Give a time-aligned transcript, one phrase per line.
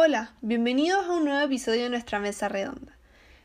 [0.00, 2.96] Hola, bienvenidos a un nuevo episodio de nuestra mesa redonda.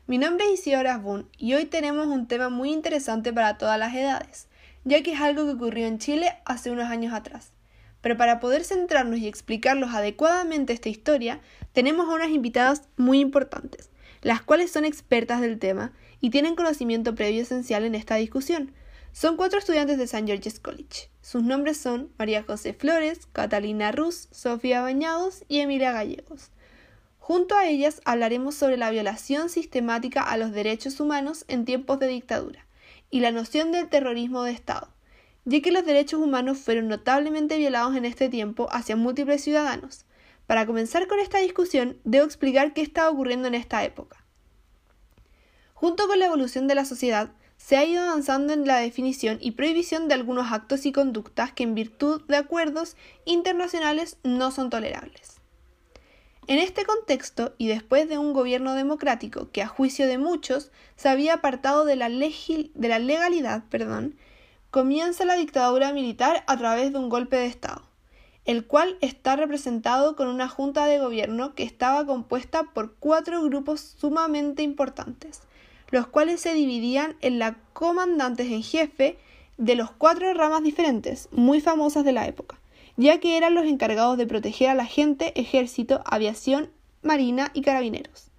[0.06, 3.92] Mi nombre es Isidora Boone y hoy tenemos un tema muy interesante para todas las
[3.92, 4.46] edades,
[4.84, 7.50] ya que es algo que ocurrió en Chile hace unos años atrás.
[8.02, 11.40] Pero para poder centrarnos y explicarlos adecuadamente esta historia,
[11.72, 13.90] tenemos a unas invitadas muy importantes,
[14.22, 15.90] las cuales son expertas del tema
[16.20, 18.70] y tienen conocimiento previo esencial en esta discusión.
[19.14, 20.26] Son cuatro estudiantes de St.
[20.26, 21.08] George's College.
[21.22, 26.50] Sus nombres son María José Flores, Catalina Ruz, Sofía Bañados y Emilia Gallegos.
[27.20, 32.08] Junto a ellas hablaremos sobre la violación sistemática a los derechos humanos en tiempos de
[32.08, 32.66] dictadura
[33.08, 34.88] y la noción del terrorismo de Estado,
[35.44, 40.06] ya que los derechos humanos fueron notablemente violados en este tiempo hacia múltiples ciudadanos.
[40.48, 44.24] Para comenzar con esta discusión, debo explicar qué estaba ocurriendo en esta época.
[45.72, 49.52] Junto con la evolución de la sociedad, se ha ido avanzando en la definición y
[49.52, 55.34] prohibición de algunos actos y conductas que en virtud de acuerdos internacionales no son tolerables.
[56.46, 61.08] En este contexto, y después de un gobierno democrático que a juicio de muchos se
[61.08, 63.64] había apartado de la, legalidad,
[64.70, 67.82] comienza la dictadura militar a través de un golpe de Estado,
[68.44, 73.80] el cual está representado con una junta de gobierno que estaba compuesta por cuatro grupos
[73.80, 75.40] sumamente importantes,
[75.94, 79.16] los cuales se dividían en la comandantes en jefe
[79.58, 82.58] de los cuatro ramas diferentes, muy famosas de la época,
[82.96, 86.68] ya que eran los encargados de proteger a la gente, ejército, aviación,
[87.02, 88.32] marina y carabineros.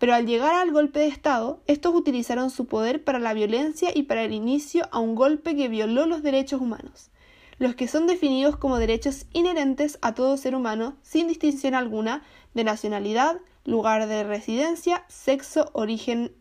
[0.00, 4.02] Pero al llegar al golpe de Estado, estos utilizaron su poder para la violencia y
[4.02, 7.10] para el inicio a un golpe que violó los derechos humanos,
[7.58, 12.24] los que son definidos como derechos inherentes a todo ser humano sin distinción alguna
[12.54, 16.32] de nacionalidad, lugar de residencia, sexo, origen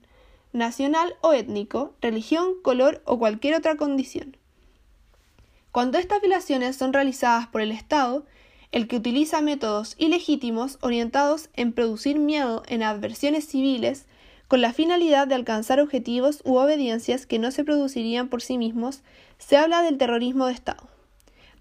[0.53, 4.37] nacional o étnico, religión, color o cualquier otra condición.
[5.71, 8.25] Cuando estas violaciones son realizadas por el Estado,
[8.71, 14.05] el que utiliza métodos ilegítimos orientados en producir miedo en adversiones civiles
[14.47, 19.01] con la finalidad de alcanzar objetivos u obediencias que no se producirían por sí mismos,
[19.37, 20.89] se habla del terrorismo de Estado.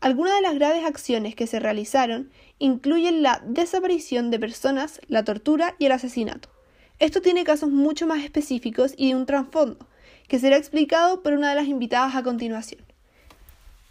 [0.01, 5.75] Algunas de las graves acciones que se realizaron incluyen la desaparición de personas, la tortura
[5.79, 6.49] y el asesinato.
[7.01, 9.87] Esto tiene casos mucho más específicos y de un trasfondo,
[10.27, 12.85] que será explicado por una de las invitadas a continuación.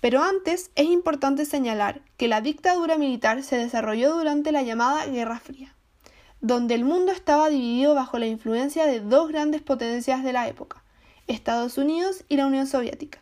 [0.02, 5.40] Pero antes es importante señalar que la dictadura militar se desarrolló durante la llamada Guerra
[5.40, 5.74] Fría,
[6.42, 10.84] donde el mundo estaba dividido bajo la influencia de dos grandes potencias de la época,
[11.28, 13.20] Estados Unidos y la Unión Soviética.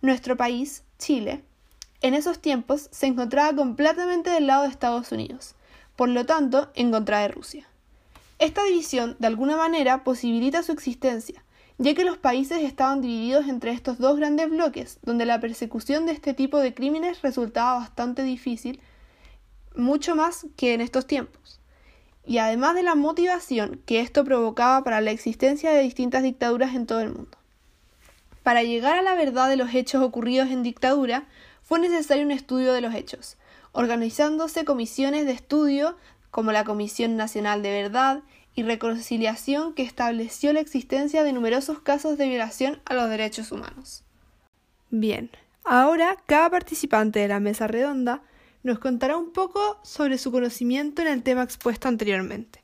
[0.00, 1.42] Nuestro país, Chile,
[2.02, 5.56] en esos tiempos se encontraba completamente del lado de Estados Unidos,
[5.96, 7.66] por lo tanto en contra de Rusia.
[8.44, 11.42] Esta división, de alguna manera, posibilita su existencia,
[11.78, 16.12] ya que los países estaban divididos entre estos dos grandes bloques, donde la persecución de
[16.12, 18.80] este tipo de crímenes resultaba bastante difícil,
[19.74, 21.58] mucho más que en estos tiempos.
[22.26, 26.84] Y además de la motivación que esto provocaba para la existencia de distintas dictaduras en
[26.84, 27.38] todo el mundo.
[28.42, 31.24] Para llegar a la verdad de los hechos ocurridos en dictadura,
[31.62, 33.38] fue necesario un estudio de los hechos,
[33.72, 35.96] organizándose comisiones de estudio
[36.30, 38.22] como la Comisión Nacional de Verdad
[38.54, 44.04] y Reconciliación que estableció la existencia de numerosos casos de violación a los derechos humanos.
[44.90, 45.30] Bien,
[45.64, 48.22] ahora cada participante de la mesa redonda
[48.62, 52.62] nos contará un poco sobre su conocimiento en el tema expuesto anteriormente,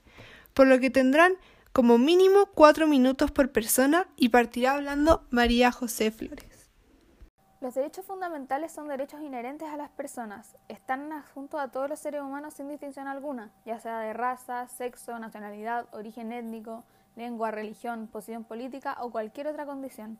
[0.54, 1.34] por lo que tendrán
[1.72, 6.49] como mínimo cuatro minutos por persona y partirá hablando María José Flores.
[7.60, 10.56] Los derechos fundamentales son derechos inherentes a las personas.
[10.68, 15.18] Están adjuntos a todos los seres humanos sin distinción alguna, ya sea de raza, sexo,
[15.18, 16.84] nacionalidad, origen étnico,
[17.16, 20.18] lengua, religión, posición política o cualquier otra condición.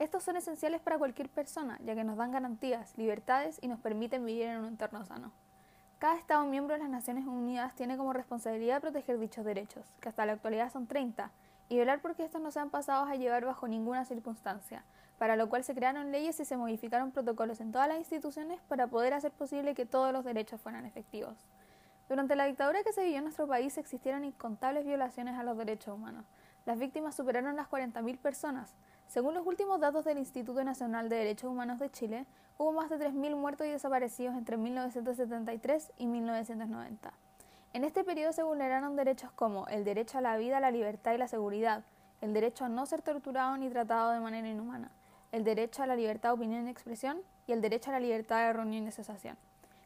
[0.00, 4.26] Estos son esenciales para cualquier persona, ya que nos dan garantías, libertades y nos permiten
[4.26, 5.30] vivir en un entorno sano.
[6.00, 10.26] Cada Estado miembro de las Naciones Unidas tiene como responsabilidad proteger dichos derechos, que hasta
[10.26, 11.30] la actualidad son 30,
[11.68, 14.82] y velar porque estos no sean pasados a llevar bajo ninguna circunstancia,
[15.20, 18.86] para lo cual se crearon leyes y se modificaron protocolos en todas las instituciones para
[18.86, 21.36] poder hacer posible que todos los derechos fueran efectivos.
[22.08, 25.94] Durante la dictadura que se vivió en nuestro país existieron incontables violaciones a los derechos
[25.94, 26.24] humanos.
[26.64, 28.74] Las víctimas superaron las 40.000 personas.
[29.08, 32.24] Según los últimos datos del Instituto Nacional de Derechos Humanos de Chile,
[32.56, 37.12] hubo más de 3.000 muertos y desaparecidos entre 1973 y 1990.
[37.74, 41.18] En este periodo se vulneraron derechos como el derecho a la vida, la libertad y
[41.18, 41.84] la seguridad,
[42.22, 44.90] el derecho a no ser torturado ni tratado de manera inhumana,
[45.32, 48.46] el derecho a la libertad de opinión y expresión y el derecho a la libertad
[48.46, 49.36] de reunión y asociación.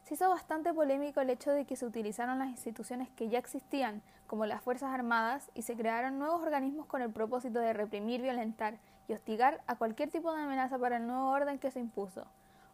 [0.05, 4.02] Se hizo bastante polémico el hecho de que se utilizaron las instituciones que ya existían,
[4.26, 8.76] como las Fuerzas Armadas, y se crearon nuevos organismos con el propósito de reprimir, violentar
[9.08, 12.26] y hostigar a cualquier tipo de amenaza para el nuevo orden que se impuso.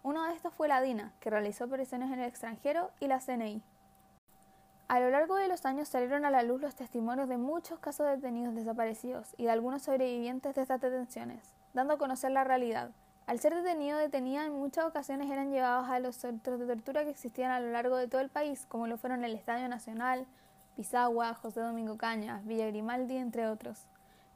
[0.03, 3.63] Uno de estos fue la DINA, que realizó operaciones en el extranjero, y la CNI.
[4.89, 8.07] A lo largo de los años salieron a la luz los testimonios de muchos casos
[8.07, 12.91] de detenidos desaparecidos y de algunos sobrevivientes de estas detenciones, dando a conocer la realidrealidad.
[13.27, 17.11] Al ser detenido detenida en muchas ocasiones eran llevados a los centros de tortura que
[17.11, 20.27] existían a lo largo de todo el país, como lo fueron el Estadio Nacional,
[20.75, 23.87] Pisagua, José Domingo Cañas, Villa Grimaldi, entre otros.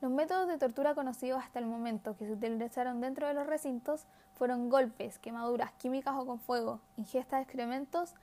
[0.01, 4.07] Los métodos de tortura conocidos hasta el momento que se utilizaron dentro de los recintos
[4.35, 8.15] fueron golpes, quemaduras químicas o con fuego, ingesta de excrementos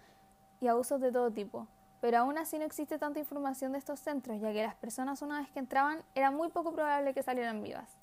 [0.59, 1.67] y abusos de todo tipo.
[1.99, 5.39] Pero aún así no existe tanta información de estos centros, ya que las personas una
[5.39, 8.00] vez que entraban era muy poco probable que salieran vivas.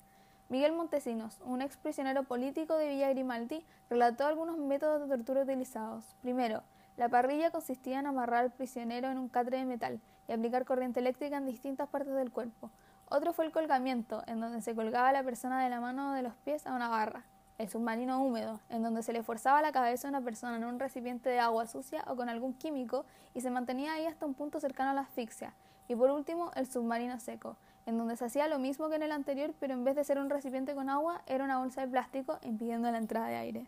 [0.49, 6.03] Miguel Montesinos, un ex prisionero político de Villa Grimaldi, relató algunos métodos de tortura utilizados.
[6.23, 6.63] Primero,
[6.97, 11.01] la parrilla consistía en amarrar al prisionero en un catre de metal y aplicar corriente
[11.01, 12.71] eléctrica en distintas partes del cuerpo.
[13.09, 16.13] Otro fue el colgamiento, en donde se colgaba a la persona de la mano o
[16.15, 17.25] de los pies a una barra.
[17.59, 20.79] El submarino húmedo, en donde se le forzaba la cabeza a una persona en un
[20.79, 23.05] recipiente de agua sucia o con algún químico
[23.35, 25.53] y se mantenía ahí hasta un punto cercano a la asfixia.
[25.87, 27.55] Y por último, el submarino seco,
[27.89, 30.19] en donde se hacía lo mismo que en el anterior, pero en vez de ser
[30.19, 33.67] un recipiente con agua, era una bolsa de plástico impidiendo la entrada de aire.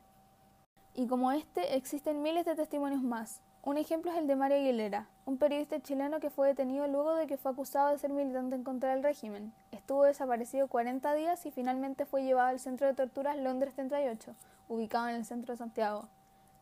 [0.93, 3.41] Y como este, existen miles de testimonios más.
[3.63, 7.27] Un ejemplo es el de Mario Aguilera, un periodista chileno que fue detenido luego de
[7.27, 9.53] que fue acusado de ser militante en contra del régimen.
[9.71, 14.35] Estuvo desaparecido 40 días y finalmente fue llevado al centro de torturas Londres 38,
[14.67, 16.07] ubicado en el centro de Santiago.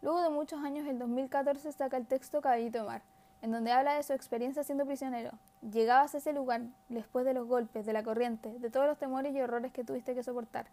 [0.01, 3.01] Luego de muchos años, en 2014 saca el texto Caballito Mar,
[3.41, 5.31] en donde habla de su experiencia siendo prisionero.
[5.61, 9.35] Llegabas a ese lugar después de los golpes, de la corriente, de todos los temores
[9.35, 10.67] y horrores que tuviste que soportar,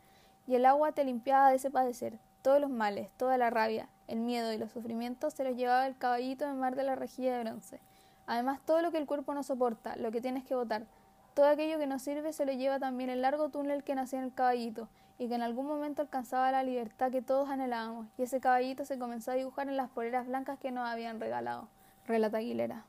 [0.47, 2.19] y el agua te limpiaba de ese padecer.
[2.43, 5.97] Todos los males, toda la rabia, el miedo y los sufrimientos se los llevaba el
[5.97, 7.81] caballito de mar de la rejilla de bronce.
[8.27, 10.87] Además, todo lo que el cuerpo no soporta, lo que tienes que botar,
[11.35, 14.25] todo aquello que no sirve se lo lleva también el largo túnel que nació en
[14.25, 18.41] el caballito y que en algún momento alcanzaba la libertad que todos anhelábamos, y ese
[18.41, 21.69] caballito se comenzó a dibujar en las poleras blancas que nos habían regalado
[22.07, 22.85] relata Aguilera.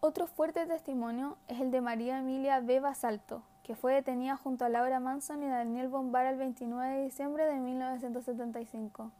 [0.00, 2.80] Otro fuerte testimonio es el de María Emilia B.
[2.80, 7.46] Basalto, que fue detenida junto a Laura Manson y Daniel Bombara el 29 de diciembre
[7.46, 9.10] de 1975.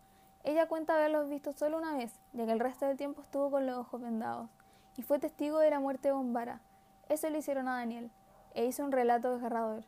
[0.44, 3.66] Ella cuenta haberlos visto solo una vez, ya que el resto del tiempo estuvo con
[3.66, 4.50] los ojos vendados,
[4.98, 6.60] y fue testigo de la muerte de Bombara.
[7.08, 8.10] Eso le hicieron a Daniel,
[8.54, 9.82] e hizo un relato desgarrador.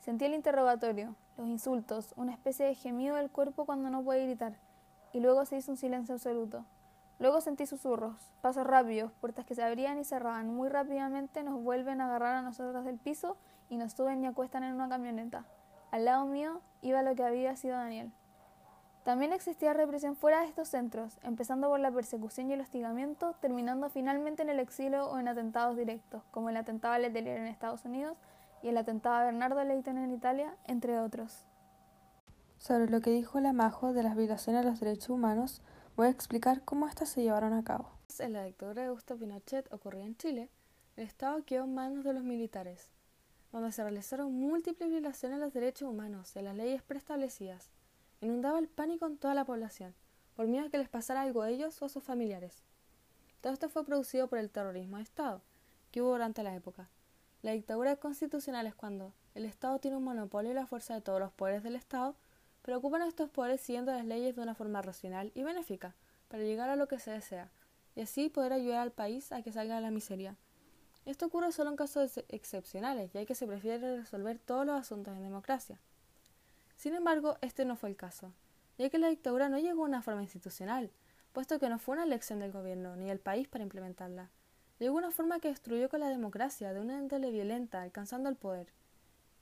[0.00, 4.54] Sentí el interrogatorio, los insultos, una especie de gemido del cuerpo cuando no puede gritar,
[5.12, 6.64] y luego se hizo un silencio absoluto.
[7.22, 10.52] Luego sentí susurros, pasos rápidos, puertas que se abrían y cerraban.
[10.52, 13.36] Muy rápidamente nos vuelven a agarrar a nosotros del piso
[13.68, 15.44] y nos suben y acuestan en una camioneta.
[15.92, 18.10] Al lado mío iba lo que había sido Daniel.
[19.04, 23.88] También existía represión fuera de estos centros, empezando por la persecución y el hostigamiento, terminando
[23.88, 27.84] finalmente en el exilio o en atentados directos, como el atentado a Letelier en Estados
[27.84, 28.16] Unidos
[28.64, 31.44] y el atentado a Bernardo Leighton en Italia, entre otros.
[32.58, 35.62] Sobre lo que dijo la Majo de las violaciones a los derechos humanos,
[35.94, 37.90] Voy a explicar cómo estas se llevaron a cabo.
[38.18, 40.48] En la dictadura de Augusto Pinochet ocurría en Chile,
[40.96, 42.88] el Estado quedó en manos de los militares,
[43.52, 47.68] donde se realizaron múltiples violaciones a los derechos humanos y a las leyes preestablecidas.
[48.22, 49.94] Inundaba el pánico en toda la población,
[50.34, 52.62] por miedo a que les pasara algo a ellos o a sus familiares.
[53.42, 55.42] Todo esto fue producido por el terrorismo de Estado,
[55.90, 56.88] que hubo durante la época.
[57.42, 61.20] La dictadura constitucional es cuando el Estado tiene un monopolio y la fuerza de todos
[61.20, 62.16] los poderes del Estado
[62.62, 65.94] pero ocupan estos poderes siguiendo las leyes de una forma racional y benéfica,
[66.28, 67.50] para llegar a lo que se desea,
[67.94, 70.36] y así poder ayudar al país a que salga de la miseria.
[71.04, 75.22] Esto ocurre solo en casos excepcionales, ya que se prefiere resolver todos los asuntos en
[75.22, 75.80] democracia.
[76.76, 78.32] Sin embargo, este no fue el caso,
[78.78, 80.90] ya que la dictadura no llegó a una forma institucional,
[81.32, 84.30] puesto que no fue una elección del gobierno ni del país para implementarla.
[84.78, 88.68] Llegó una forma que destruyó con la democracia de una índole violenta, alcanzando el poder.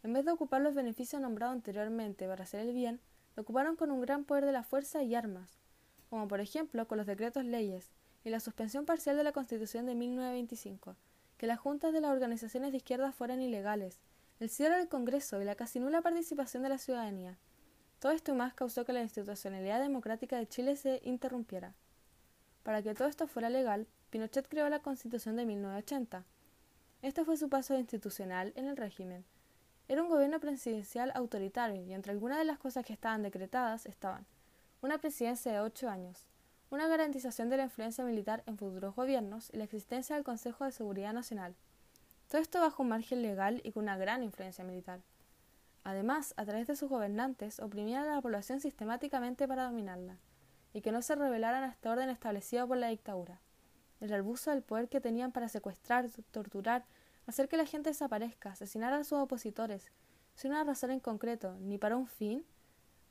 [0.02, 3.00] En vez de ocupar los beneficios nombrados anteriormente para hacer el bien,
[3.36, 5.58] lo ocuparon con un gran poder de la fuerza y armas,
[6.08, 7.90] como por ejemplo con los decretos leyes
[8.24, 10.96] y la suspensión parcial de la Constitución de 1925,
[11.36, 14.00] que las juntas de las organizaciones de izquierda fueran ilegales,
[14.40, 17.38] el cierre del Congreso y la casi nula participación de la ciudadanía.
[17.98, 21.74] Todo esto y más causó que la institucionalidad democrática de Chile se interrumpiera.
[22.62, 26.24] Para que todo esto fuera legal, Pinochet creó la Constitución de 1980.
[27.02, 29.24] Este fue su paso institucional en el régimen,
[29.90, 34.24] era un gobierno presidencial autoritario y entre algunas de las cosas que estaban decretadas estaban
[34.82, 36.28] una presidencia de ocho años,
[36.70, 40.70] una garantización de la influencia militar en futuros gobiernos y la existencia del Consejo de
[40.70, 41.56] Seguridad Nacional.
[42.28, 45.00] Todo esto bajo un margen legal y con una gran influencia militar.
[45.82, 50.18] Además, a través de sus gobernantes, oprimían a la población sistemáticamente para dominarla,
[50.72, 53.40] y que no se rebelaran a este orden establecido por la dictadura.
[53.98, 56.84] El abuso del poder que tenían para secuestrar, torturar
[57.30, 59.90] hacer que la gente desaparezca, asesinar a sus opositores,
[60.34, 62.44] sin una razón en concreto, ni para un fin,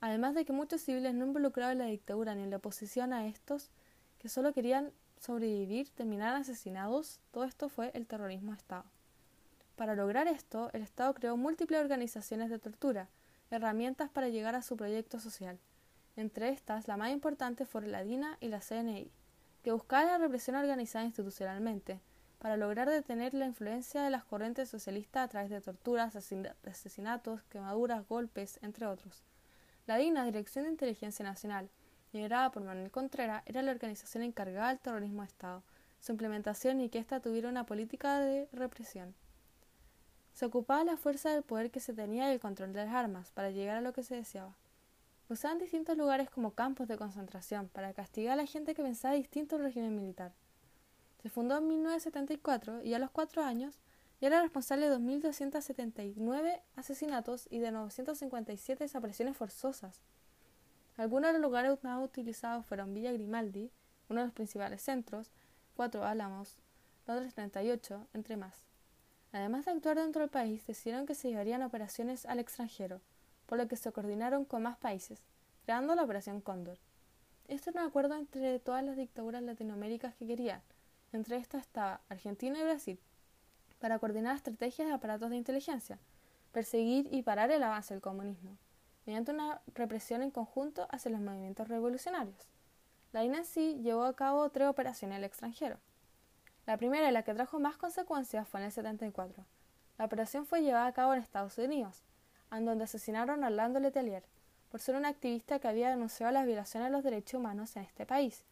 [0.01, 3.27] además de que muchos civiles no involucrados en la dictadura ni en la oposición a
[3.27, 3.71] estos,
[4.19, 8.85] que solo querían sobrevivir terminaran asesinados, todo esto fue el terrorismo de Estado.
[9.75, 13.09] Para lograr esto, el Estado creó múltiples organizaciones de tortura,
[13.49, 15.59] herramientas para llegar a su proyecto social.
[16.15, 19.09] Entre estas, la más importante fueron la DINA y la CNI,
[19.63, 22.01] que buscaban la represión organizada institucionalmente,
[22.39, 28.07] para lograr detener la influencia de las corrientes socialistas a través de torturas, asesinatos, quemaduras,
[28.07, 29.23] golpes, entre otros.
[29.85, 31.69] La DINA, Dirección de Inteligencia Nacional,
[32.13, 35.63] liderada por Manuel Contreras, era la organización encargada del terrorismo de Estado,
[35.99, 39.13] su implementación y que ésta tuviera una política de represión.
[40.33, 43.31] Se ocupaba la fuerza del poder que se tenía y el control de las armas
[43.31, 44.55] para llegar a lo que se deseaba.
[45.27, 49.57] Usaban distintos lugares como campos de concentración para castigar a la gente que pensaba distinto
[49.57, 50.31] al régimen militar.
[51.21, 53.79] Se fundó en 1974 y a los cuatro años
[54.21, 60.01] ya era responsable de 2.279 asesinatos y de 957 desapariciones forzosas.
[60.97, 63.71] Algunos de los lugares más utilizados fueron Villa Grimaldi,
[64.09, 65.31] uno de los principales centros,
[65.75, 66.57] Cuatro Álamos,
[67.07, 68.65] Londres 38, entre más.
[69.31, 72.99] Además de actuar dentro del país, decidieron que se llevarían operaciones al extranjero,
[73.45, 75.21] por lo que se coordinaron con más países,
[75.63, 76.79] creando la Operación Cóndor.
[77.47, 80.61] Esto era un acuerdo entre todas las dictaduras latinoaméricas que querían,
[81.11, 82.99] entre estas estaba Argentina y Brasil,
[83.79, 85.99] para coordinar estrategias de aparatos de inteligencia,
[86.51, 88.57] perseguir y parar el avance del comunismo,
[89.05, 92.47] mediante una represión en conjunto hacia los movimientos revolucionarios.
[93.11, 95.77] La INACI llevó a cabo tres operaciones al extranjero,
[96.69, 99.43] la primera y la que trajo más consecuencias fue en el 74.
[99.97, 102.03] La operación fue llevada a cabo en Estados Unidos,
[102.51, 104.23] en donde asesinaron a Orlando Letelier
[104.69, 108.05] por ser un activista que había denunciado las violaciones de los derechos humanos en este
[108.05, 108.45] país,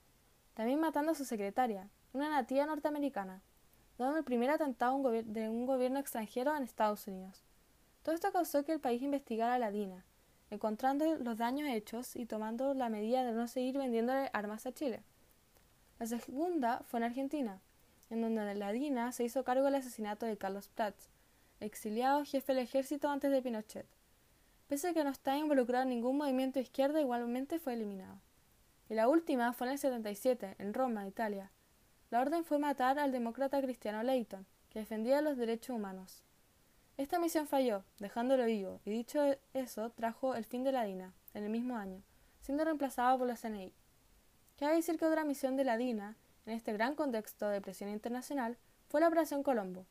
[0.55, 3.41] también matando a su secretaria, una nativa norteamericana,
[3.97, 7.43] dando el primer atentado de un gobierno extranjero en Estados Unidos.
[8.03, 10.05] Todo esto causó que el país investigara a la DINA,
[10.49, 15.03] encontrando los daños hechos y tomando la medida de no seguir vendiéndole armas a Chile.
[15.99, 17.59] La segunda fue en Argentina,
[18.09, 21.09] en donde la DINA se hizo cargo del asesinato de Carlos Prats,
[21.59, 23.87] exiliado jefe del ejército antes de Pinochet.
[24.67, 28.19] Pese a que no estaba involucrado en ningún movimiento izquierda, igualmente fue eliminado.
[28.89, 31.51] Y la última fue en el 77, en Roma, Italia.
[32.09, 36.23] La orden fue matar al demócrata cristiano Leighton, que defendía los derechos humanos.
[36.95, 39.19] Esta misión falló, dejándolo vivo, y dicho
[39.53, 42.01] eso, trajo el fin de la DINA, en el mismo año,
[42.39, 43.73] siendo reemplazado por la CNI.
[44.57, 48.57] Cabe decir que otra misión de la DINA en este gran contexto de presión internacional
[48.87, 49.85] fue la Operación Colombo,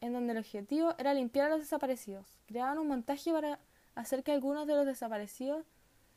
[0.00, 2.38] en donde el objetivo era limpiar a los desaparecidos.
[2.46, 3.58] Creaban un montaje para
[3.96, 5.66] hacer que algunos de los desaparecidos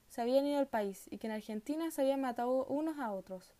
[0.09, 3.55] se habían ido al país y que en Argentina se habían matado unos a otros.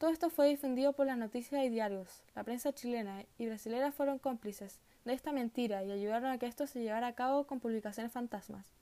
[0.00, 2.22] Todo esto fue difundido por las noticias y diarios.
[2.34, 6.66] La prensa chilena y brasilera fueron cómplices de esta mentira y ayudaron a que esto
[6.66, 8.72] se llevara a cabo con publicaciones fantasmas.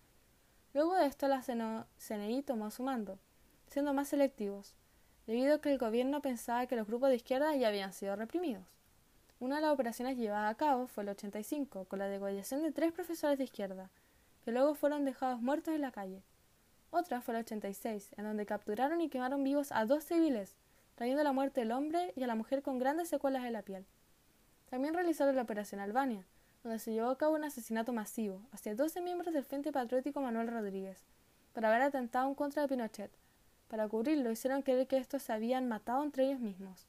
[0.74, 3.18] Luego de esto la CNI tomó su mando,
[3.66, 4.76] siendo más selectivos
[5.26, 8.68] debido a que el gobierno pensaba que los grupos de izquierda ya habían sido reprimidos.
[9.40, 12.92] Una de las operaciones llevadas a cabo fue el 85, con la degollación de tres
[12.92, 13.90] profesores de izquierda,
[14.44, 16.22] que luego fueron dejados muertos en la calle.
[16.92, 20.56] Otra fue el 86, en donde capturaron y quemaron vivos a dos civiles,
[20.98, 23.86] trayendo la muerte del hombre y a la mujer con grandes secuelas en la piel.
[24.68, 26.26] También realizaron la Operación Albania,
[26.64, 30.48] donde se llevó a cabo un asesinato masivo hacia 12 miembros del Frente Patriótico Manuel
[30.48, 31.06] Rodríguez,
[31.52, 33.12] por haber atentado en contra de Pinochet,
[33.68, 36.88] para cubrirlo, hicieron creer que estos se habían matado entre ellos mismos.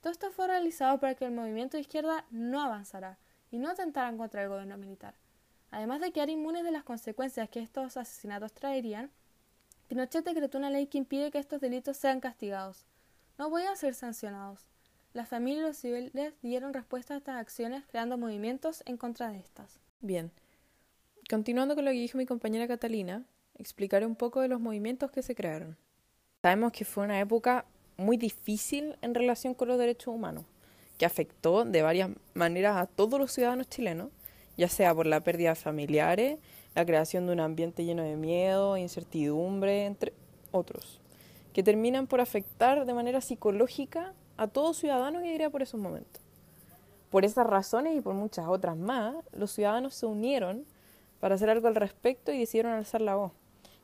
[0.00, 3.18] Todo esto fue realizado para que el movimiento de izquierda no avanzara
[3.52, 5.14] y no atentaran contra el gobierno militar.
[5.70, 9.12] Además de quedar inmunes de las consecuencias que estos asesinatos traerían,
[9.86, 12.84] Pinochet decretó una ley que impide que estos delitos sean castigados.
[13.38, 14.66] No podían ser sancionados.
[15.12, 19.38] Las familias y los civiles dieron respuesta a estas acciones creando movimientos en contra de
[19.38, 19.78] estas.
[20.00, 20.32] Bien.
[21.30, 25.22] Continuando con lo que dijo mi compañera Catalina, explicaré un poco de los movimientos que
[25.22, 25.76] se crearon.
[26.42, 27.64] Sabemos que fue una época
[27.96, 30.44] muy difícil en relación con los derechos humanos,
[30.98, 34.10] que afectó de varias maneras a todos los ciudadanos chilenos,
[34.56, 36.38] ya sea por la pérdida de familiares,
[36.74, 40.12] la creación de un ambiente lleno de miedo, incertidumbre, entre
[40.50, 41.00] otros,
[41.52, 46.22] que terminan por afectar de manera psicológica a todo ciudadano que diría por esos momentos.
[47.10, 50.64] Por esas razones y por muchas otras más, los ciudadanos se unieron
[51.20, 53.32] para hacer algo al respecto y decidieron alzar la voz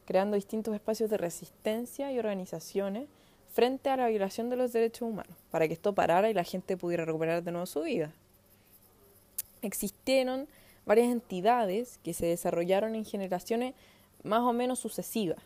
[0.04, 3.09] creando distintos espacios de resistencia y organizaciones
[3.52, 6.76] frente a la violación de los derechos humanos, para que esto parara y la gente
[6.76, 8.12] pudiera recuperar de nuevo su vida.
[9.62, 10.49] Existieron
[10.85, 13.75] varias entidades que se desarrollaron en generaciones
[14.23, 15.38] más o menos sucesivas,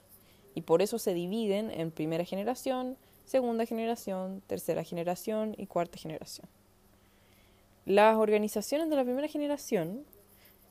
[0.59, 2.97] y por eso se dividen en primera generación,
[3.27, 6.49] segunda generación, tercera generación y cuarta generación.
[7.87, 10.05] Las organizaciones de la primera generación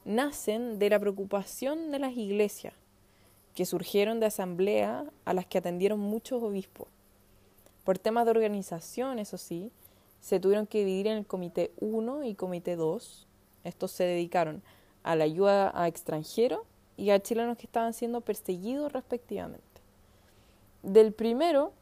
[0.03, 2.73] nacen de la preocupación de las iglesias
[3.55, 6.89] que surgieron de asamblea a las que atendieron muchos obispos.
[7.85, 9.71] Por temas de organización, eso sí,
[10.19, 13.25] se tuvieron que dividir en el Comité 1 y Comité 2.
[13.63, 14.61] Estos se dedicaron
[15.03, 16.59] a la ayuda a extranjeros
[16.97, 19.66] y a chilenos que estaban siendo perseguidos respectivamente.
[20.83, 21.73] Del primero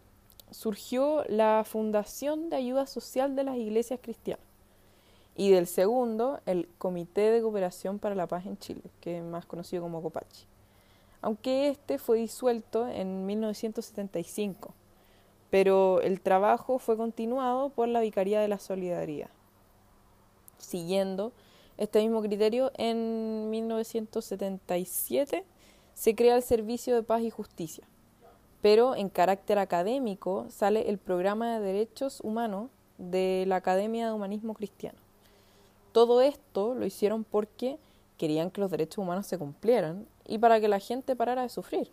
[0.51, 4.45] surgió la Fundación de Ayuda Social de las Iglesias Cristianas.
[5.35, 9.45] Y del segundo el Comité de Cooperación para la Paz en Chile, que es más
[9.45, 10.45] conocido como COPACHI,
[11.21, 14.73] aunque este fue disuelto en 1975,
[15.49, 19.29] pero el trabajo fue continuado por la Vicaría de la Solidaridad,
[20.57, 21.33] siguiendo
[21.77, 25.43] este mismo criterio, en 1977
[25.93, 27.85] se crea el Servicio de Paz y Justicia,
[28.65, 34.55] pero en carácter académico sale el Programa de Derechos Humanos de la Academia de Humanismo
[34.55, 34.97] Cristiano.
[35.91, 37.77] Todo esto lo hicieron porque
[38.17, 41.91] querían que los derechos humanos se cumplieran y para que la gente parara de sufrir.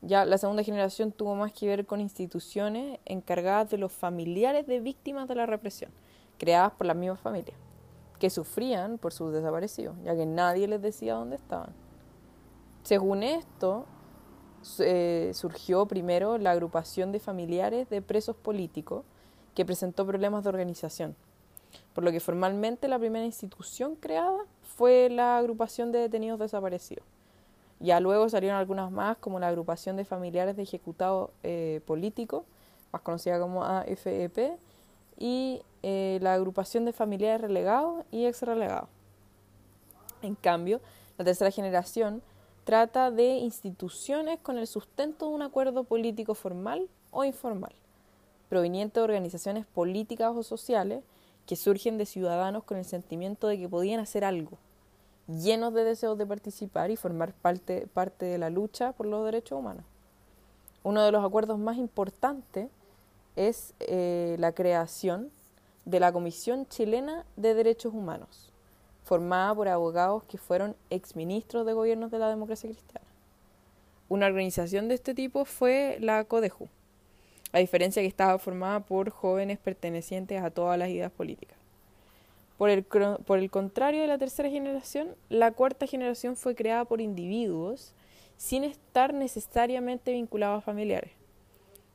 [0.00, 4.80] Ya la segunda generación tuvo más que ver con instituciones encargadas de los familiares de
[4.80, 5.92] víctimas de la represión,
[6.36, 7.56] creadas por las mismas familias
[8.18, 11.70] que sufrían por sus desaparecidos, ya que nadie les decía dónde estaban.
[12.82, 13.86] Según esto,
[14.78, 19.04] eh, surgió primero la agrupación de familiares de presos políticos
[19.54, 21.16] que presentó problemas de organización,
[21.94, 24.38] por lo que formalmente la primera institución creada
[24.76, 27.04] fue la agrupación de detenidos desaparecidos.
[27.80, 32.44] Ya luego salieron algunas más, como la agrupación de familiares de ejecutados eh, políticos,
[32.92, 34.58] más conocida como AFEP,
[35.18, 38.88] y eh, la agrupación de familiares relegados y ex relegados.
[40.22, 40.80] En cambio,
[41.18, 42.22] la tercera generación
[42.64, 47.74] trata de instituciones con el sustento de un acuerdo político formal o informal,
[48.48, 51.02] proveniente de organizaciones políticas o sociales
[51.46, 54.58] que surgen de ciudadanos con el sentimiento de que podían hacer algo,
[55.26, 59.58] llenos de deseos de participar y formar parte, parte de la lucha por los derechos
[59.58, 59.84] humanos.
[60.84, 62.68] Uno de los acuerdos más importantes
[63.36, 65.30] es eh, la creación
[65.84, 68.51] de la Comisión Chilena de Derechos Humanos,
[69.02, 73.06] formada por abogados que fueron exministros de gobiernos de la democracia cristiana.
[74.08, 76.68] Una organización de este tipo fue la CODEJU,
[77.52, 81.56] a diferencia que estaba formada por jóvenes pertenecientes a todas las ideas políticas.
[82.58, 87.00] Por el, por el contrario de la tercera generación, la cuarta generación fue creada por
[87.00, 87.94] individuos
[88.36, 91.12] sin estar necesariamente vinculados a familiares.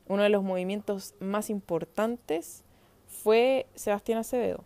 [0.08, 2.64] Uno de los movimientos más importantes
[3.06, 4.64] fue Sebastián Acevedo,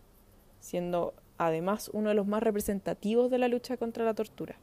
[0.60, 1.14] siendo
[1.46, 4.56] además uno de los más representativos de la lucha contra la tortura,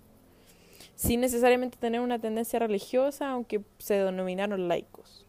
[0.96, 5.26] sin necesariamente tener una tendencia religiosa, aunque se denominaron laicos.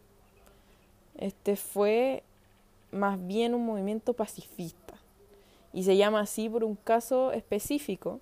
[1.17, 2.23] Este fue
[2.93, 4.95] más bien un movimiento pacifista
[5.73, 8.21] y se llama así por un caso específico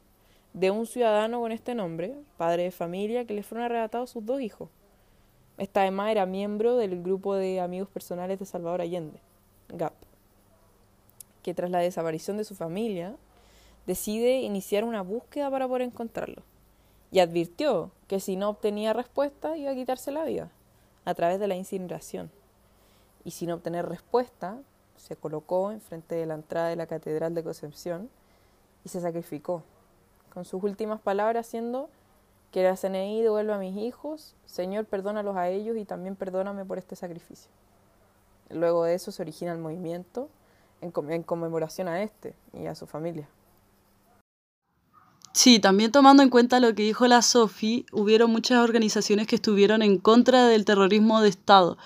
[0.53, 4.41] de un ciudadano con este nombre, padre de familia, que le fueron arrebatados sus dos
[4.41, 4.69] hijos.
[5.57, 9.21] Esta además era miembro del grupo de amigos personales de Salvador Allende,
[9.69, 10.08] GAP
[11.49, 13.17] que tras la desaparición de su familia
[13.87, 16.43] decide iniciar una búsqueda para poder encontrarlo.
[17.11, 20.51] Y advirtió que si no obtenía respuesta iba a quitarse la vida
[21.07, 22.31] a través de la incineración.
[23.25, 24.59] Y sin obtener respuesta,
[24.99, 28.11] se colocó enfrente de la entrada de la Catedral de Concepción
[28.85, 29.63] y se sacrificó,
[30.35, 31.89] con sus últimas palabras siendo
[32.53, 36.77] que la CNI devuelva a mis hijos, Señor, perdónalos a ellos y también perdóname por
[36.77, 37.51] este sacrificio.
[38.51, 40.29] Luego de eso se origina el movimiento
[40.81, 43.29] en, conmemoración a este y a su familia.
[45.33, 49.83] Sí, también tomando en cuenta lo que dijo la Sofi, hubieron muchas organizaciones que estuvieron
[49.83, 51.79] en contra del terrorismo de Estado.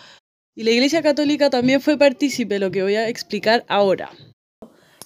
[0.55, 4.11] Y la Iglesia Católica también fue partícipe, lo que voy a explicar ahora.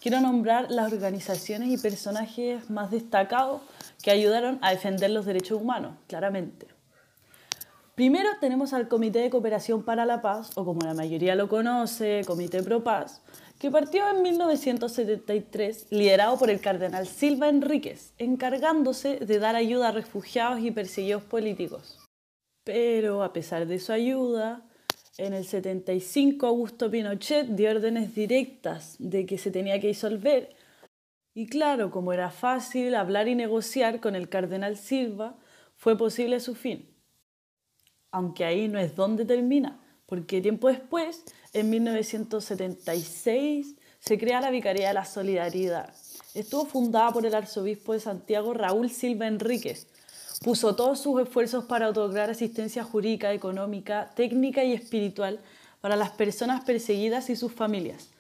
[0.01, 3.63] Quiero nombrar las organizaciones y personajes más destacados
[4.03, 6.69] que ayudaron a defender los derechos humanos, claramente.
[7.97, 12.23] Primero tenemos al Comité de Cooperación para la Paz, o como la mayoría lo conoce,
[12.27, 13.23] Comité Pro Paz,
[13.59, 19.93] que partió en 1973 liderado por el cardenal Silva Enríquez, encargándose de dar ayuda a
[19.93, 21.99] refugiados y perseguidos políticos.
[22.65, 24.67] Pero a pesar de su ayuda,
[25.19, 30.55] en el 75 Augusto Pinochet dio órdenes directas de que se tenía que disolver.
[31.33, 35.37] Y claro, como era fácil hablar y negociar con el cardenal Silva,
[35.77, 36.91] fue posible su fin.
[38.11, 41.25] Aunque ahí no es donde termina, porque tiempo después,
[41.57, 45.95] en 1976, se crea la Vicaría de la Solidaridad.
[46.35, 49.87] Estuvo fundada por el arzobispo de Santiago Raúl Silva Enríquez.
[50.45, 55.41] Puso todos sus esfuerzos para otorgar asistencia jurídica, económica, técnica y espiritual
[55.81, 58.11] para las personas perseguidas y sus familias,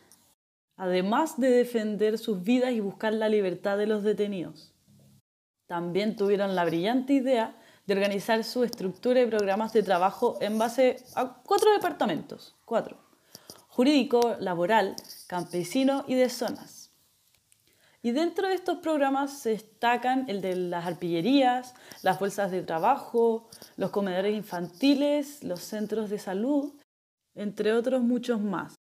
[0.79, 4.72] además de defender sus vidas y buscar la libertad de los detenidos.
[5.66, 11.05] También tuvieron la brillante idea de organizar su estructura y programas de trabajo en base
[11.14, 13.05] a cuatro departamentos, cuatro,
[13.76, 16.90] jurídico, laboral, campesino y de zonas.
[18.00, 23.50] Y dentro de estos programas se destacan el de las arpillerías, las bolsas de trabajo,
[23.76, 26.72] los comedores infantiles, los centros de salud,
[27.34, 28.76] entre otros muchos más.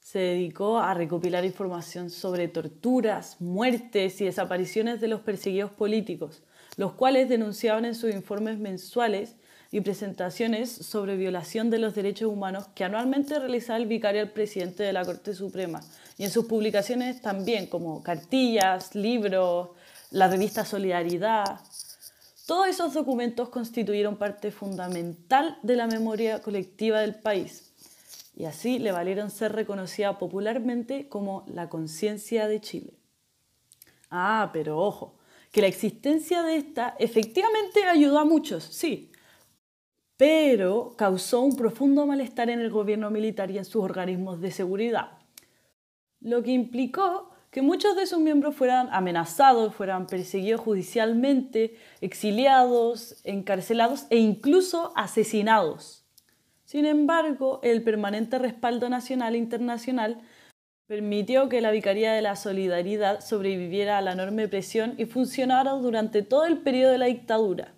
[0.00, 6.42] Se dedicó a recopilar información sobre torturas, muertes y desapariciones de los perseguidos políticos,
[6.76, 9.36] los cuales denunciaban en sus informes mensuales
[9.72, 14.82] y presentaciones sobre violación de los derechos humanos que anualmente realizaba el vicario al presidente
[14.82, 15.80] de la Corte Suprema.
[16.18, 19.70] Y en sus publicaciones también, como cartillas, libros,
[20.10, 21.60] la revista Solidaridad.
[22.46, 27.72] Todos esos documentos constituyeron parte fundamental de la memoria colectiva del país
[28.36, 32.92] y así le valieron ser reconocida popularmente como la conciencia de Chile.
[34.10, 35.14] Ah, pero ojo,
[35.50, 39.11] que la existencia de esta efectivamente ayudó a muchos, sí,
[40.16, 45.18] pero causó un profundo malestar en el gobierno militar y en sus organismos de seguridad,
[46.20, 54.06] lo que implicó que muchos de sus miembros fueran amenazados, fueran perseguidos judicialmente, exiliados, encarcelados
[54.08, 56.06] e incluso asesinados.
[56.64, 60.22] Sin embargo, el permanente respaldo nacional e internacional
[60.86, 66.22] permitió que la Vicaría de la Solidaridad sobreviviera a la enorme presión y funcionara durante
[66.22, 67.74] todo el periodo de la dictadura.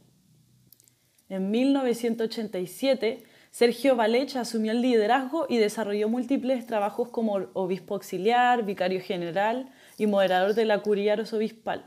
[1.28, 9.00] En 1987, Sergio Valech asumió el liderazgo y desarrolló múltiples trabajos como obispo auxiliar, vicario
[9.00, 11.84] general y moderador de la curia arzobispal.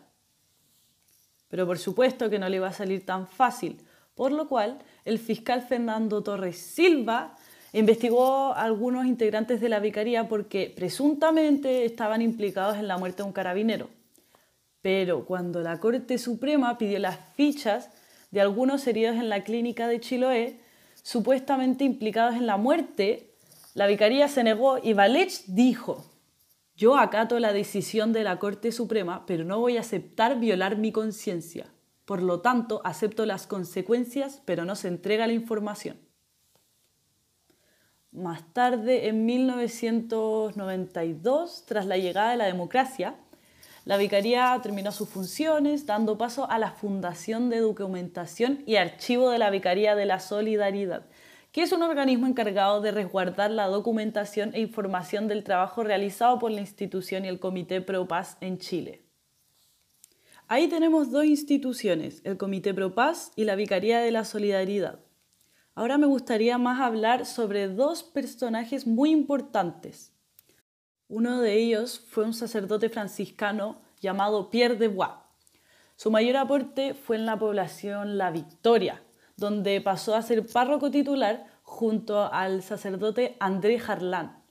[1.49, 3.77] Pero por supuesto que no le iba a salir tan fácil,
[4.15, 7.35] por lo cual el fiscal Fernando Torres Silva
[7.73, 13.27] investigó a algunos integrantes de la vicaría porque presuntamente estaban implicados en la muerte de
[13.27, 13.89] un carabinero.
[14.81, 17.89] Pero cuando la Corte Suprema pidió las fichas
[18.31, 20.59] de algunos heridos en la clínica de Chiloé,
[21.01, 23.33] supuestamente implicados en la muerte,
[23.73, 26.05] la vicaría se negó y Valech dijo,
[26.75, 30.91] yo acato la decisión de la Corte Suprema, pero no voy a aceptar violar mi
[30.91, 31.67] conciencia.
[32.05, 35.97] Por lo tanto, acepto las consecuencias, pero no se entrega la información.
[38.11, 43.17] Más tarde, en 1992, tras la llegada de la democracia,
[43.87, 49.39] la Vicaría terminó sus funciones, dando paso a la Fundación de Documentación y Archivo de
[49.39, 51.05] la Vicaría de la Solidaridad,
[51.53, 56.51] que es un organismo encargado de resguardar la documentación e información del trabajo realizado por
[56.51, 59.05] la institución y el Comité Pro Paz en Chile.
[60.49, 64.99] Ahí tenemos dos instituciones, el Comité Pro Paz y la Vicaría de la Solidaridad.
[65.75, 70.11] Ahora me gustaría más hablar sobre dos personajes muy importantes.
[71.09, 75.11] Uno de ellos fue un sacerdote franciscano llamado Pierre de Bois.
[75.95, 79.01] Su mayor aporte fue en la población La Victoria,
[79.37, 84.43] donde pasó a ser párroco titular junto al sacerdote André Harlan,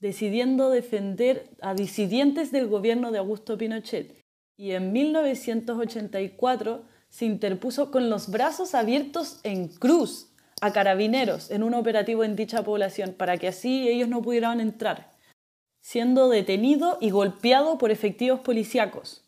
[0.00, 4.22] decidiendo defender a disidentes del gobierno de Augusto Pinochet
[4.56, 10.28] y en 1984 se interpuso con los brazos abiertos en cruz
[10.60, 15.15] a carabineros en un operativo en dicha población para que así ellos no pudieran entrar,
[15.86, 19.22] siendo detenido y golpeado por efectivos policíacos.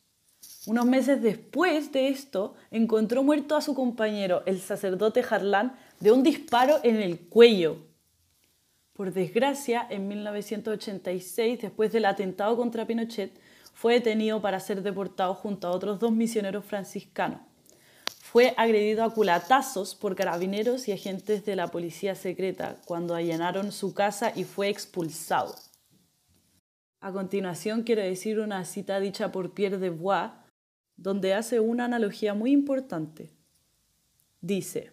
[0.66, 6.24] Unos meses después de esto, encontró muerto a su compañero, el sacerdote Harlan, de un
[6.24, 7.76] disparo en el cuello.
[8.92, 13.38] Por desgracia, en 1986, después del atentado contra Pinochet,
[13.72, 17.40] fue detenido para ser deportado junto a otros dos misioneros franciscanos.
[18.20, 23.94] Fue agredido a culatazos por carabineros y agentes de la policía secreta cuando allanaron su
[23.94, 25.54] casa y fue expulsado.
[27.00, 30.30] A continuación quiero decir una cita dicha por Pierre de Bois,
[30.96, 33.30] donde hace una analogía muy importante.
[34.40, 34.90] Dice,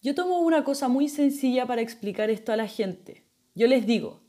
[0.00, 3.24] yo tomo una cosa muy sencilla para explicar esto a la gente.
[3.54, 4.22] Yo les digo,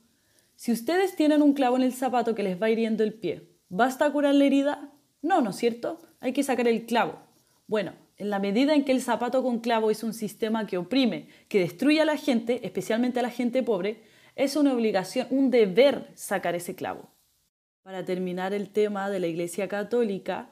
[0.56, 4.12] si ustedes tienen un clavo en el zapato que les va hiriendo el pie, ¿basta
[4.12, 4.92] curar la herida?
[5.22, 6.00] No, ¿no es cierto?
[6.20, 7.20] Hay que sacar el clavo.
[7.68, 11.30] Bueno, en la medida en que el zapato con clavo es un sistema que oprime,
[11.48, 14.04] que destruye a la gente, especialmente a la gente pobre,
[14.36, 17.10] es una obligación, un deber sacar ese clavo.
[17.84, 20.50] Para terminar el tema de la Iglesia Católica,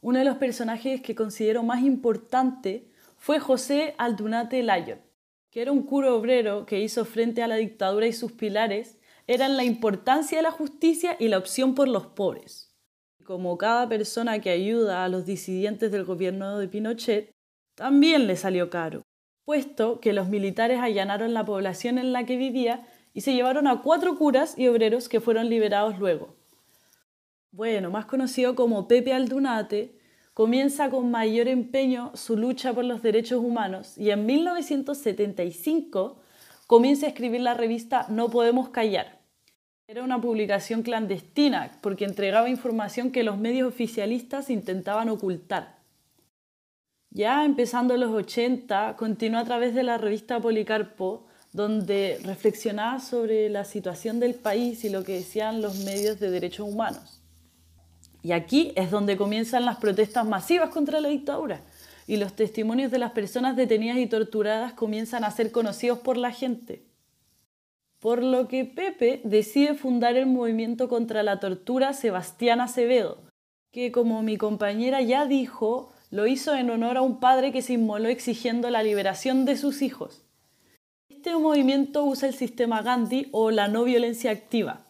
[0.00, 5.00] uno de los personajes que considero más importante fue José Aldunate Lyon,
[5.50, 9.56] que era un cura obrero que hizo frente a la dictadura y sus pilares eran
[9.56, 12.74] la importancia de la justicia y la opción por los pobres.
[13.24, 17.32] Como cada persona que ayuda a los disidentes del gobierno de Pinochet,
[17.74, 19.02] también le salió caro,
[19.44, 23.80] puesto que los militares allanaron la población en la que vivía y se llevaron a
[23.80, 26.34] cuatro curas y obreros que fueron liberados luego.
[27.50, 29.98] Bueno, más conocido como Pepe Aldunate,
[30.34, 36.20] comienza con mayor empeño su lucha por los derechos humanos y en 1975
[36.66, 39.18] comienza a escribir la revista No Podemos Callar.
[39.88, 45.78] Era una publicación clandestina porque entregaba información que los medios oficialistas intentaban ocultar.
[47.08, 51.26] Ya empezando los 80, continuó a través de la revista Policarpo,
[51.56, 56.68] donde reflexionaba sobre la situación del país y lo que decían los medios de derechos
[56.68, 57.22] humanos.
[58.22, 61.62] Y aquí es donde comienzan las protestas masivas contra la dictadura
[62.06, 66.30] y los testimonios de las personas detenidas y torturadas comienzan a ser conocidos por la
[66.30, 66.84] gente.
[68.00, 73.22] Por lo que Pepe decide fundar el movimiento contra la tortura Sebastián Acevedo,
[73.72, 77.72] que como mi compañera ya dijo, lo hizo en honor a un padre que se
[77.72, 80.25] inmoló exigiendo la liberación de sus hijos.
[81.26, 84.86] Este movimiento usa el sistema Gandhi o la no violencia activa.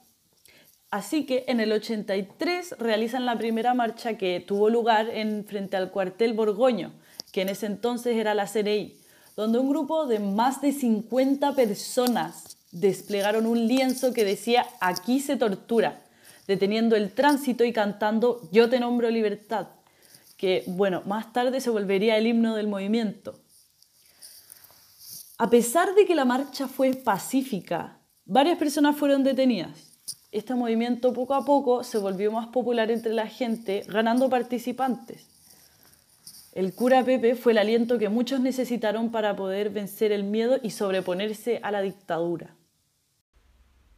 [0.90, 5.90] Así que en el 83 realizan la primera marcha que tuvo lugar en frente al
[5.90, 6.92] cuartel Borgoño,
[7.33, 8.99] que en ese entonces era la CNI,
[9.35, 15.37] donde un grupo de más de 50 personas desplegaron un lienzo que decía aquí se
[15.37, 16.03] tortura,
[16.46, 19.68] deteniendo el tránsito y cantando Yo te nombro libertad,
[20.37, 23.40] que bueno, más tarde se volvería el himno del movimiento.
[25.38, 30.01] A pesar de que la marcha fue pacífica, varias personas fueron detenidas.
[30.33, 35.27] Este movimiento poco a poco se volvió más popular entre la gente, ganando participantes.
[36.55, 40.70] El cura Pepe fue el aliento que muchos necesitaron para poder vencer el miedo y
[40.70, 42.57] sobreponerse a la dictadura.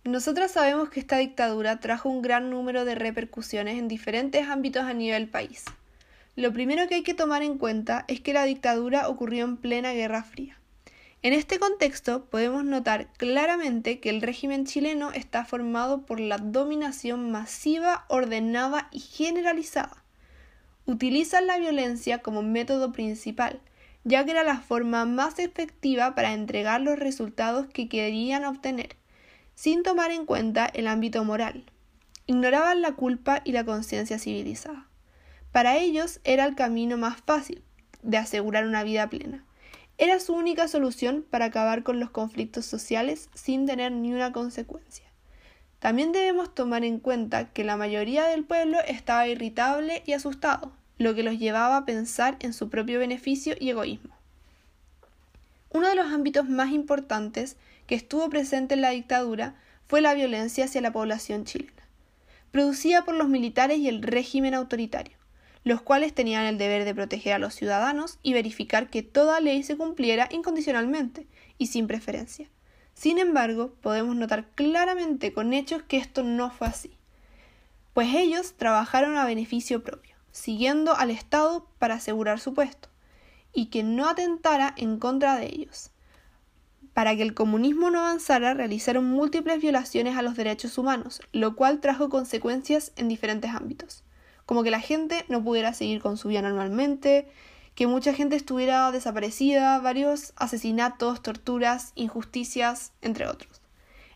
[0.03, 4.93] Nosotras sabemos que esta dictadura trajo un gran número de repercusiones en diferentes ámbitos a
[4.93, 5.65] nivel país.
[6.35, 9.93] Lo primero que hay que tomar en cuenta es que la dictadura ocurrió en plena
[9.93, 10.58] Guerra Fría.
[11.23, 17.31] En este contexto podemos notar claramente que el régimen chileno está formado por la dominación
[17.31, 20.05] masiva, ordenada y generalizada
[20.89, 23.61] utilizan la violencia como método principal,
[24.05, 28.97] ya que era la forma más efectiva para entregar los resultados que querían obtener,
[29.55, 31.65] sin tomar en cuenta el ámbito moral.
[32.27, 34.89] Ignoraban la culpa y la conciencia civilizada.
[35.53, 37.63] Para ellos era el camino más fácil
[38.03, 39.45] de asegurar una vida plena.
[40.01, 45.05] Era su única solución para acabar con los conflictos sociales sin tener ni una consecuencia.
[45.81, 51.17] También debemos tomar en cuenta que la mayoría del pueblo estaba irritable y asustado, lo
[51.17, 54.15] que los llevaba a pensar en su propio beneficio y egoísmo.
[55.71, 57.57] Uno de los ámbitos más importantes
[57.89, 59.57] que estuvo presente en la dictadura
[59.89, 61.89] fue la violencia hacia la población chilena,
[62.53, 65.18] producida por los militares y el régimen autoritario,
[65.69, 69.63] los cuales tenían el deber de proteger a los ciudadanos y verificar que toda ley
[69.63, 71.27] se cumpliera incondicionalmente
[71.59, 72.49] y sin preferencia.
[72.95, 76.97] Sin embargo, podemos notar claramente con hechos que esto no fue así,
[77.93, 82.89] pues ellos trabajaron a beneficio propio, siguiendo al Estado para asegurar su puesto,
[83.53, 85.91] y que no atentara en contra de ellos.
[86.95, 91.81] Para que el comunismo no avanzara, realizaron múltiples violaciones a los derechos humanos, lo cual
[91.81, 94.03] trajo consecuencias en diferentes ámbitos,
[94.49, 97.29] como que la gente no pudiera seguir con su vida normalmente,
[97.75, 103.61] que mucha gente estuviera desaparecida, varios asesinatos, torturas, injusticias, entre otros.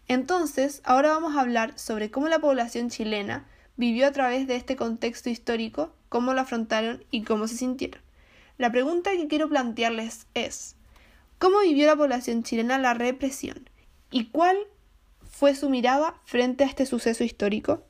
[0.08, 4.74] Entonces, ahora vamos a hablar sobre cómo la población chilena vivió a través de este
[4.74, 8.00] contexto histórico, cómo lo afrontaron y cómo se sintieron.
[8.56, 10.76] La pregunta que quiero plantearles es,
[11.38, 13.68] ¿cómo vivió la población chilena la represión?
[14.10, 14.56] ¿Y cuál
[15.30, 17.84] fue su mirada frente a este suceso histórico?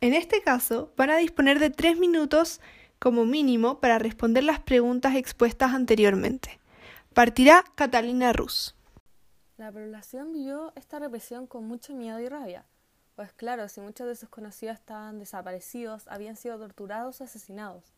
[0.00, 2.60] En este caso, van a disponer de tres minutos
[3.00, 6.60] como mínimo para responder las preguntas expuestas anteriormente.
[7.14, 8.76] Partirá Catalina Ruz.
[9.56, 12.64] La población vio esta represión con mucho miedo y rabia,
[13.16, 17.92] pues claro, si muchos de sus conocidos estaban desaparecidos, habían sido torturados o asesinados.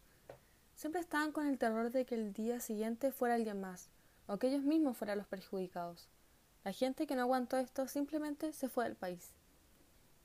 [0.75, 3.91] Siempre estaban con el terror de que el día siguiente fuera alguien más,
[4.27, 6.09] o que ellos mismos fueran los perjudicados.
[6.65, 9.35] La gente que no aguantó esto simplemente se fue del país.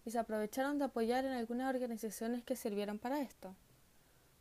[0.05, 3.55] Y se aprovecharon de apoyar en algunas organizaciones que sirvieron para esto.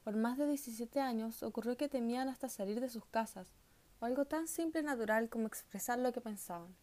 [0.05, 3.49] Por más de 17 años ocurrió que temían hasta salir de sus casas,
[4.01, 6.77] o algo tan simple y natural como expresar lo que pensaban.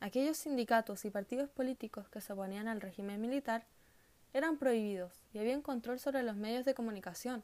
[0.00, 3.66] Aquellos sindicatos y partidos políticos que se oponían al régimen militar
[4.32, 7.42] eran prohibidos y había un control sobre los medios de comunicación,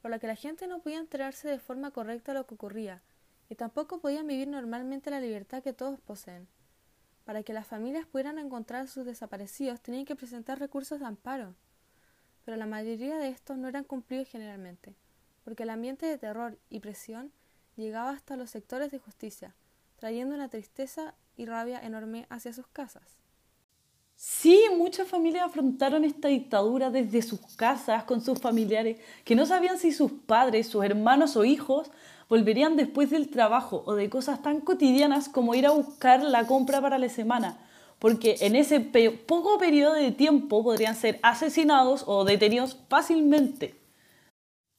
[0.00, 3.02] por lo que la gente no podía enterarse de forma correcta de lo que ocurría,
[3.48, 6.48] y tampoco podían vivir normalmente la libertad que todos poseen.
[7.24, 11.54] Para que las familias pudieran encontrar a sus desaparecidos tenían que presentar recursos de amparo
[12.44, 14.94] pero la mayoría de estos no eran cumplidos generalmente,
[15.44, 17.32] porque el ambiente de terror y presión
[17.76, 19.54] llegaba hasta los sectores de justicia,
[19.96, 23.23] trayendo una tristeza y rabia enorme hacia sus casas.
[24.16, 29.78] Sí, muchas familias afrontaron esta dictadura desde sus casas, con sus familiares, que no sabían
[29.78, 31.90] si sus padres, sus hermanos o hijos
[32.28, 36.80] volverían después del trabajo o de cosas tan cotidianas como ir a buscar la compra
[36.80, 37.58] para la semana,
[37.98, 43.74] porque en ese poco periodo de tiempo podrían ser asesinados o detenidos fácilmente.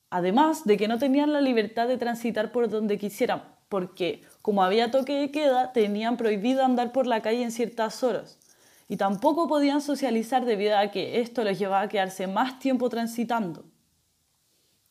[0.10, 4.92] Además de que no tenían la libertad de transitar por donde quisieran, porque como había
[4.92, 8.40] toque de queda, tenían prohibido andar por la calle en ciertas horas.
[8.88, 13.66] Y tampoco podían socializar debido a que esto los llevaba a quedarse más tiempo transitando.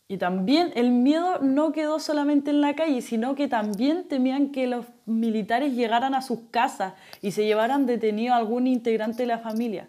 [0.07, 4.67] Y también el miedo no quedó solamente en la calle, sino que también temían que
[4.67, 9.39] los militares llegaran a sus casas y se llevaran detenido a algún integrante de la
[9.39, 9.89] familia.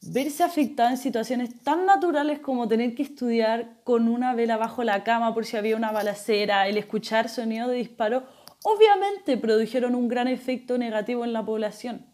[0.00, 5.04] Verse afectado en situaciones tan naturales como tener que estudiar con una vela bajo la
[5.04, 8.24] cama por si había una balacera, el escuchar sonido de disparo,
[8.62, 12.06] obviamente produjeron un gran efecto negativo en la población.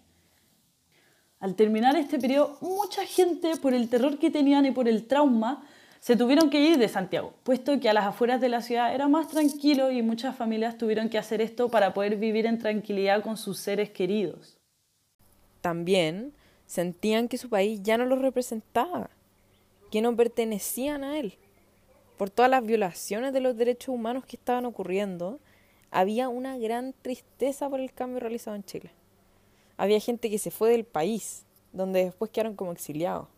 [1.42, 5.66] Al terminar este periodo, mucha gente, por el terror que tenían y por el trauma,
[5.98, 9.08] se tuvieron que ir de Santiago, puesto que a las afueras de la ciudad era
[9.08, 13.36] más tranquilo y muchas familias tuvieron que hacer esto para poder vivir en tranquilidad con
[13.36, 14.56] sus seres queridos.
[15.60, 16.32] También
[16.66, 19.10] sentían que su país ya no los representaba,
[19.90, 21.38] que no pertenecían a él.
[22.18, 25.40] Por todas las violaciones de los derechos humanos que estaban ocurriendo,
[25.90, 28.92] había una gran tristeza por el cambio realizado en Chile.
[29.76, 33.28] Había gente que se fue del país, donde después quedaron como exiliados.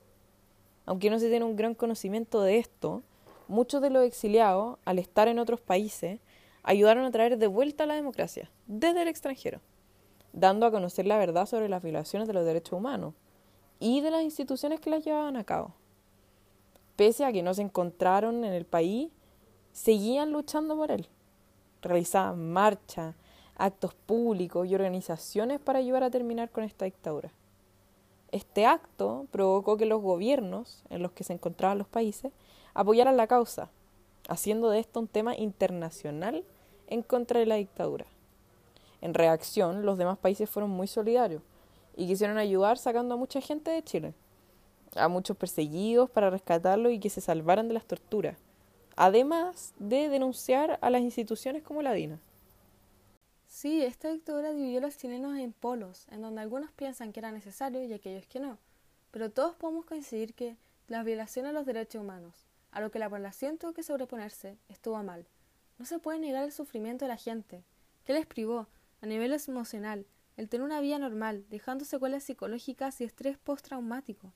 [0.87, 3.03] Aunque no se tiene un gran conocimiento de esto,
[3.49, 6.21] muchos de los exiliados, al estar en otros países,
[6.63, 9.61] ayudaron a traer de vuelta la democracia desde el extranjero,
[10.33, 13.15] dando a conocer la verdad sobre las violaciones de los derechos humanos
[13.79, 15.75] y de las instituciones que las llevaban a cabo.
[16.97, 19.11] Pese a que no se encontraron en el país,
[19.73, 21.09] seguían luchando por él.
[21.83, 23.15] Realizaban marchas,
[23.57, 27.31] actos públicos y organizaciones para ayudar a terminar con esta dictadura.
[28.33, 32.33] Este acto provocó que los gobiernos en los que se encontraban los países
[32.75, 33.71] apoyaran la causa,
[34.29, 36.45] haciendo de esto un tema internacional
[36.89, 38.07] en contra de la dictadura.
[39.01, 41.43] En reacción, los demás países fueron muy solidarios
[41.97, 44.15] y quisieron ayudar sacando a mucha gente de Chile,
[44.97, 48.37] a muchos perseguidos para rescatarlos y que se salvaran de las torturas,
[48.97, 52.19] además de denunciar a las instituciones como la DINA.
[53.55, 57.31] Sí, esta dictadura dividió a los chilenos en polos, en donde algunos piensan que era
[57.31, 58.59] necesario y aquellos que no.
[59.13, 60.57] Pero todos podemos coincidir que
[60.89, 62.35] la violación a los derechos humanos,
[62.73, 65.25] a lo que la población tuvo que sobreponerse, estuvo mal.
[65.79, 67.63] No se puede negar el sufrimiento de la gente.
[68.05, 68.67] ¿Qué les privó?
[69.01, 70.05] A nivel emocional,
[70.37, 74.33] el tener una vida normal, dejando secuelas psicológicas y estrés postraumático.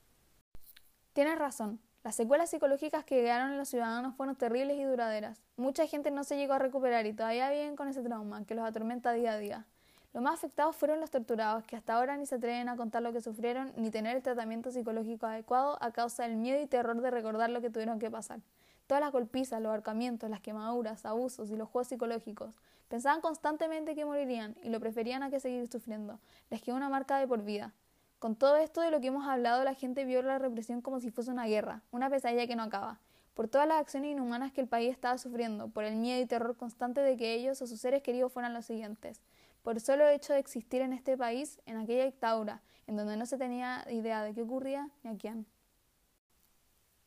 [1.11, 1.81] Tienes razón.
[2.01, 5.41] Las secuelas psicológicas que quedaron en los ciudadanos fueron terribles y duraderas.
[5.57, 8.65] Mucha gente no se llegó a recuperar y todavía viven con ese trauma que los
[8.65, 9.65] atormenta día a día.
[10.13, 13.11] Los más afectados fueron los torturados, que hasta ahora ni se atreven a contar lo
[13.11, 17.11] que sufrieron ni tener el tratamiento psicológico adecuado a causa del miedo y terror de
[17.11, 18.39] recordar lo que tuvieron que pasar.
[18.87, 22.55] Todas las golpizas, los ahorcamientos, las quemaduras, abusos y los juegos psicológicos.
[22.87, 26.17] Pensaban constantemente que morirían y lo preferían a que seguir sufriendo.
[26.49, 27.73] Les quedó una marca de por vida.
[28.19, 31.09] Con todo esto de lo que hemos hablado, la gente vio la represión como si
[31.09, 32.99] fuese una guerra, una pesadilla que no acaba,
[33.33, 36.57] por todas las acciones inhumanas que el país estaba sufriendo, por el miedo y terror
[36.57, 39.21] constante de que ellos o sus seres queridos fueran los siguientes,
[39.63, 43.25] por el solo hecho de existir en este país, en aquella dictadura, en donde no
[43.25, 45.45] se tenía idea de qué ocurría ni a quién.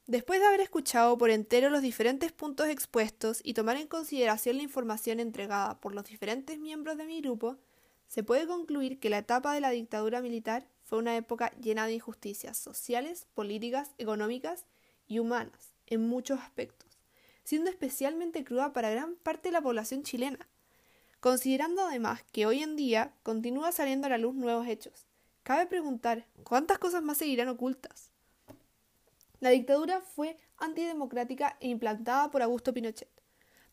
[0.07, 4.63] Después de haber escuchado por entero los diferentes puntos expuestos y tomar en consideración la
[4.63, 7.59] información entregada por los diferentes miembros de mi grupo,
[8.09, 11.95] se puede concluir que la etapa de la dictadura militar fue una época llena de
[11.95, 14.67] injusticias sociales, políticas, económicas
[15.09, 16.99] y humanas, en muchos aspectos,
[17.45, 20.47] siendo especialmente cruda para gran parte de la población chilena,
[21.19, 25.07] considerando además que hoy en día continúa saliendo a la luz nuevos hechos.
[25.45, 28.11] Cabe preguntar, ¿cuántas cosas más seguirán ocultas?
[29.41, 33.09] La dictadura fue antidemocrática e implantada por Augusto Pinochet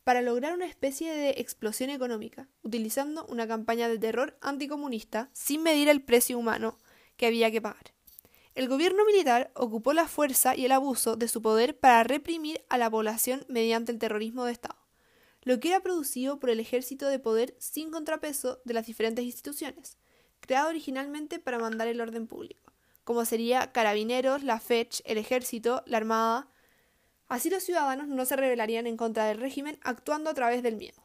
[0.05, 5.89] para lograr una especie de explosión económica, utilizando una campaña de terror anticomunista sin medir
[5.89, 6.77] el precio humano
[7.19, 7.93] que había que pagar.
[8.55, 12.77] El gobierno militar ocupó la fuerza y el abuso de su poder para reprimir a
[12.77, 14.79] la población mediante el terrorismo de Estado,
[15.43, 19.97] lo que era producido por el ejército de poder sin contrapeso de las diferentes instituciones,
[20.39, 22.71] creado originalmente para mandar el orden público,
[23.03, 26.47] como sería carabineros, la FECH, el ejército, la armada.
[27.27, 31.03] Así los ciudadanos no se rebelarían en contra del régimen actuando a través del miedo.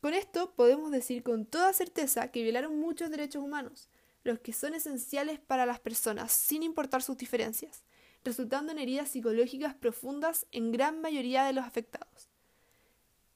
[0.00, 3.88] Con esto podemos decir con toda certeza que violaron muchos derechos humanos,
[4.24, 7.84] los que son esenciales para las personas, sin importar sus diferencias,
[8.24, 12.30] resultando en heridas psicológicas profundas en gran mayoría de los afectados.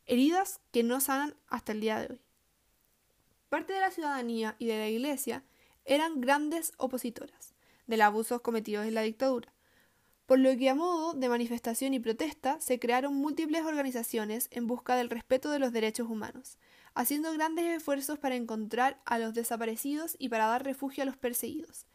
[0.06, 2.22] Heridas que no sanan hasta el día de hoy.
[3.50, 5.44] Parte de la ciudadanía y de la Iglesia
[5.84, 7.54] eran grandes opositoras,
[7.86, 9.52] de los abusos cometidos en la dictadura.
[10.24, 14.96] Por lo que a modo de manifestación y protesta se crearon múltiples organizaciones en busca
[14.96, 16.58] del respeto de los derechos humanos,
[16.94, 21.86] haciendo grandes esfuerzos para encontrar a los desaparecidos y para dar refugio a los perseguidos,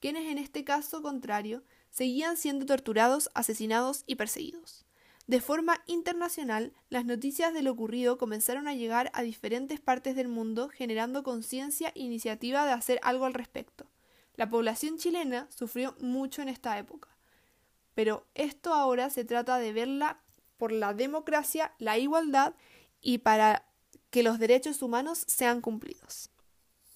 [0.00, 4.84] quienes en este caso contrario seguían siendo torturados, asesinados y perseguidos.
[5.26, 10.28] De forma internacional, las noticias de lo ocurrido comenzaron a llegar a diferentes partes del
[10.28, 13.86] mundo, generando conciencia e iniciativa de hacer algo al respecto.
[14.34, 17.08] La población chilena sufrió mucho en esta época,
[17.94, 20.20] pero esto ahora se trata de verla
[20.56, 22.54] por la democracia, la igualdad
[23.00, 23.66] y para
[24.12, 26.28] que los derechos humanos sean cumplidos.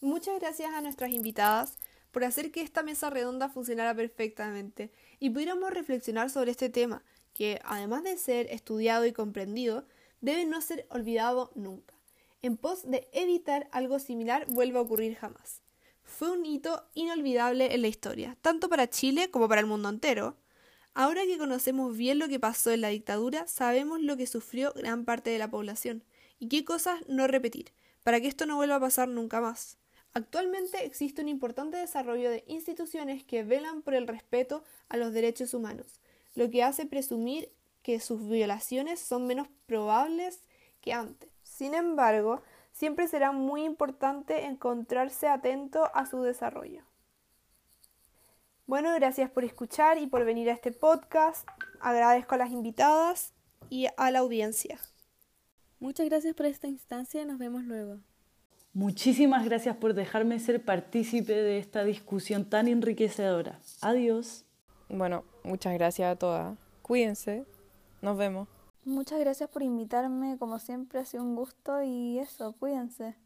[0.03, 1.79] Muchas gracias a nuestras invitadas
[2.13, 7.03] por hacer que esta mesa redonda funcionara perfectamente y pudiéramos reflexionar sobre este tema,
[7.33, 9.87] que, además de ser estudiado y comprendido,
[10.21, 11.95] debe no ser olvidado nunca,
[12.43, 15.63] en pos de evitar algo similar vuelva a ocurrir jamás.
[16.05, 20.37] Fue un hito inolvidable en la historia, tanto para Chile como para el mundo entero.
[20.93, 25.07] Ahora que conocemos bien lo que pasó en la dictadura, sabemos lo que sufrió gran
[25.07, 26.05] parte de la población
[26.39, 27.73] y qué cosas no repetir,
[28.03, 29.79] para que esto no vuelva a pasar nunca más.
[30.13, 35.53] Actualmente existe un importante desarrollo de instituciones que velan por el respeto a los derechos
[35.53, 36.01] humanos,
[36.35, 37.51] lo que hace presumir
[37.83, 40.41] que sus violaciones son menos probables
[40.81, 41.31] que antes.
[41.43, 46.83] Sin embargo, siempre será muy importante encontrarse atento a su desarrollo.
[48.67, 51.47] Bueno, gracias por escuchar y por venir a este podcast.
[51.81, 53.33] Agradezco a las invitadas
[53.71, 54.81] y a la audiencia.
[55.79, 57.99] Muchas gracias por esta instancia y nos vemos luego.
[58.73, 63.59] Muchísimas gracias por dejarme ser partícipe de esta discusión tan enriquecedora.
[63.81, 64.45] Adiós.
[64.89, 66.59] Bueno, muchas gracias a todas.
[66.83, 67.45] Cuídense.
[68.03, 68.49] Nos vemos.
[68.85, 73.17] Muchas gracias por invitarme, como siempre ha sido un gusto y eso, cuídense.